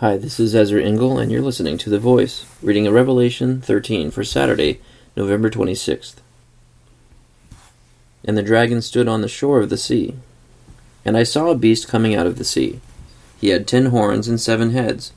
[0.00, 4.10] Hi, this is Ezra Engel, and you're listening to The Voice, reading a Revelation 13
[4.10, 4.80] for Saturday,
[5.14, 6.14] November 26th.
[8.24, 10.14] And the dragon stood on the shore of the sea.
[11.04, 12.80] And I saw a beast coming out of the sea.
[13.38, 15.12] He had ten horns and seven heads,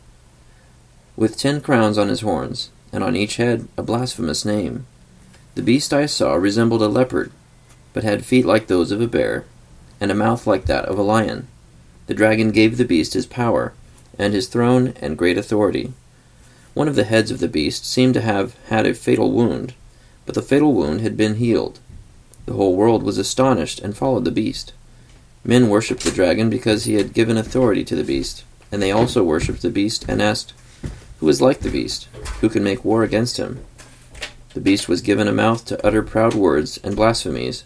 [1.15, 4.85] with ten crowns on his horns, and on each head a blasphemous name.
[5.55, 7.31] The beast I saw resembled a leopard,
[7.93, 9.45] but had feet like those of a bear,
[10.01, 11.47] and a mouth like that of a lion.
[12.07, 13.71] The dragon gave the beast his power
[14.17, 15.93] and his throne and great authority.
[16.73, 19.73] One of the heads of the beast seemed to have had a fatal wound,
[20.25, 21.79] but the fatal wound had been healed.
[22.45, 24.73] The whole world was astonished and followed the beast.
[25.43, 29.23] Men worshipped the dragon because he had given authority to the beast, and they also
[29.23, 30.53] worshipped the beast and asked,
[31.19, 32.05] Who is like the beast?
[32.41, 33.63] Who can make war against him?
[34.53, 37.65] The beast was given a mouth to utter proud words and blasphemies,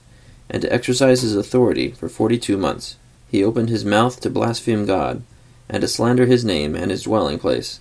[0.50, 2.96] and to exercise his authority for forty two months.
[3.30, 5.22] He opened his mouth to blaspheme God
[5.70, 7.80] and to slander his name and his dwelling place,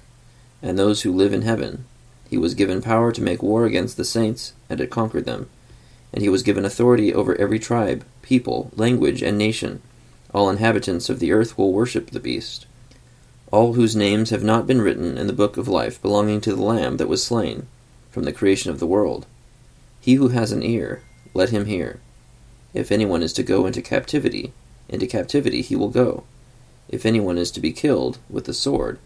[0.63, 1.85] and those who live in heaven.
[2.29, 5.49] He was given power to make war against the saints, and to conquer them.
[6.13, 9.83] And he was given authority over every tribe, people, language, and nation.
[10.35, 12.67] All inhabitants of the earth will worship the beast.
[13.53, 16.63] All whose names have not been written in the book of life belonging to the
[16.63, 17.69] Lamb that was slain,
[18.11, 19.27] from the creation of the world.
[20.01, 22.01] He who has an ear, let him hear.
[22.75, 24.53] If anyone is to go into captivity,
[24.89, 26.25] into captivity he will go.
[26.89, 28.99] If anyone is to be killed with the sword,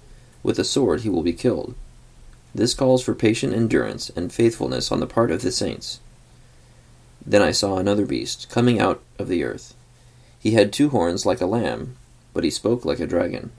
[0.43, 1.75] with the sword he will be killed.
[2.55, 6.01] This calls for patient endurance and faithfulness on the part of the saints.
[7.25, 9.75] Then I saw another beast coming out of the earth.
[10.39, 11.97] He had two horns like a lamb,
[12.33, 13.53] but he spoke like a dragon.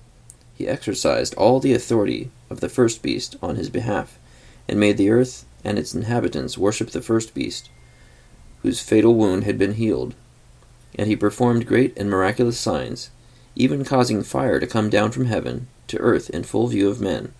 [0.56, 4.20] He exercised all the authority of the first beast on his behalf,
[4.68, 7.70] and made the earth and its inhabitants worship the first beast,
[8.62, 10.16] whose fatal wound had been healed.
[10.98, 13.10] And he performed great and miraculous signs
[13.56, 17.34] even causing fire to come down from heaven to earth in full view of men.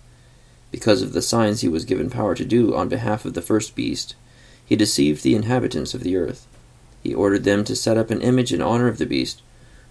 [0.70, 3.74] Because of the signs he was given power to do on behalf of the first
[3.74, 4.14] beast,
[4.64, 6.46] he deceived the inhabitants of the earth.
[7.02, 9.42] He ordered them to set up an image in honor of the beast,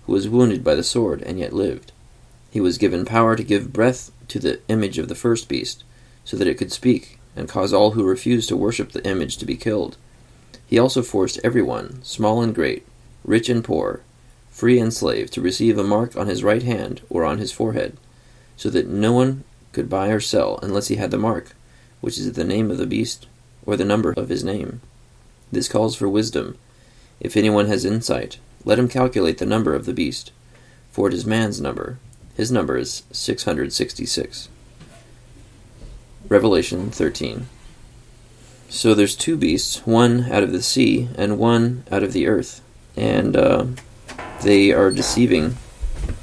[0.05, 1.91] who was wounded by the sword and yet lived.
[2.49, 5.83] He was given power to give breath to the image of the first beast,
[6.25, 9.45] so that it could speak, and cause all who refused to worship the image to
[9.45, 9.97] be killed.
[10.65, 12.85] He also forced everyone, small and great,
[13.23, 14.01] rich and poor,
[14.51, 17.97] free and slave, to receive a mark on his right hand or on his forehead,
[18.55, 21.55] so that no one could buy or sell unless he had the mark,
[22.01, 23.27] which is the name of the beast
[23.65, 24.81] or the number of his name.
[25.51, 26.57] This calls for wisdom.
[27.19, 30.31] If anyone has insight, let him calculate the number of the beast,
[30.91, 31.97] for it is man's number.
[32.35, 34.49] His number is 666.
[36.27, 37.47] Revelation 13.
[38.69, 42.61] So there's two beasts, one out of the sea and one out of the earth.
[42.95, 43.65] And uh,
[44.41, 45.57] they are deceiving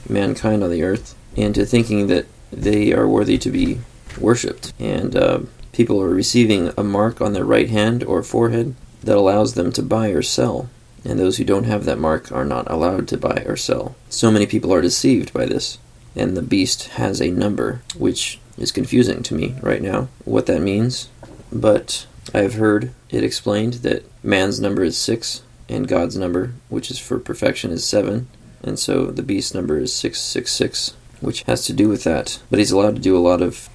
[0.09, 3.81] mankind on the earth into thinking that they are worthy to be
[4.19, 4.73] worshipped.
[4.79, 5.41] And uh,
[5.73, 9.83] people are receiving a mark on their right hand or forehead that allows them to
[9.83, 10.69] buy or sell.
[11.05, 13.95] And those who don't have that mark are not allowed to buy or sell.
[14.09, 15.79] So many people are deceived by this.
[16.17, 20.61] And the beast has a number, which is confusing to me right now, what that
[20.61, 21.09] means.
[21.53, 26.99] But I've heard it explained that man's number is six, and God's number, which is
[26.99, 28.29] for perfection, is 7.
[28.63, 32.41] And so the beast number is 666, which has to do with that.
[32.51, 33.69] But he's allowed to do a lot of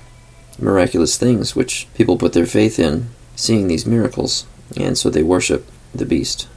[0.59, 4.45] miraculous things, which people put their faith in, seeing these miracles,
[4.77, 6.47] and so they worship the beast.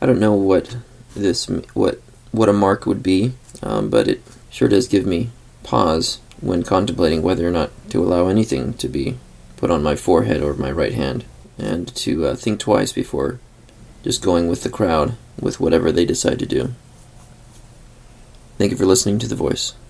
[0.00, 0.76] I don't know what
[1.14, 2.00] this what
[2.32, 3.32] what a mark would be,
[3.62, 5.30] um, but it sure does give me
[5.62, 9.16] pause when contemplating whether or not to allow anything to be
[9.56, 11.24] put on my forehead or my right hand,
[11.58, 13.40] and to uh, think twice before
[14.06, 16.72] just going with the crowd with whatever they decide to do.
[18.56, 19.74] Thank you for listening to The Voice.